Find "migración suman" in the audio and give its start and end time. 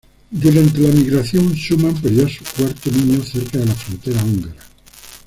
0.89-1.93